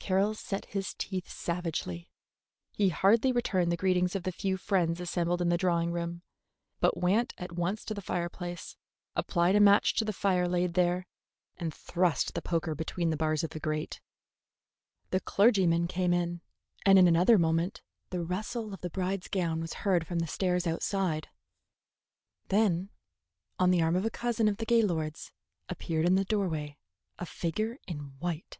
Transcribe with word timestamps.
Carroll 0.00 0.34
set 0.34 0.64
his 0.64 0.92
teeth 0.94 1.28
savagely. 1.30 2.10
He 2.72 2.88
hardly 2.88 3.30
returned 3.30 3.70
the 3.70 3.76
greetings 3.76 4.16
of 4.16 4.24
the 4.24 4.32
few 4.32 4.56
friends 4.56 4.98
assembled 4.98 5.40
in 5.40 5.50
the 5.50 5.56
drawing 5.56 5.92
room, 5.92 6.22
but 6.80 6.96
went 6.98 7.32
at 7.38 7.52
once 7.52 7.84
to 7.84 7.94
the 7.94 8.02
fireplace, 8.02 8.74
applied 9.14 9.54
a 9.54 9.60
match 9.60 9.94
to 9.94 10.04
the 10.04 10.12
fire 10.12 10.48
laid 10.48 10.74
there, 10.74 11.06
and 11.58 11.72
thrust 11.72 12.34
the 12.34 12.42
poker 12.42 12.74
between 12.74 13.10
the 13.10 13.16
bars 13.16 13.44
of 13.44 13.50
the 13.50 13.60
grate. 13.60 14.00
The 15.12 15.20
clergyman 15.20 15.86
came 15.86 16.12
in, 16.12 16.40
and 16.84 16.98
in 16.98 17.06
another 17.06 17.38
moment 17.38 17.80
the 18.10 18.24
rustle 18.24 18.74
of 18.74 18.80
the 18.80 18.90
bride's 18.90 19.28
gown 19.28 19.60
was 19.60 19.74
heard 19.74 20.08
from 20.08 20.18
the 20.18 20.26
stairs 20.26 20.66
outside. 20.66 21.28
Then, 22.48 22.90
on 23.60 23.70
the 23.70 23.80
arm 23.80 23.94
of 23.94 24.04
a 24.04 24.10
cousin 24.10 24.48
of 24.48 24.56
the 24.56 24.66
Gaylords, 24.66 25.30
appeared 25.68 26.04
in 26.04 26.16
the 26.16 26.24
doorway 26.24 26.78
a 27.16 27.24
figure 27.24 27.78
in 27.86 28.18
white. 28.18 28.58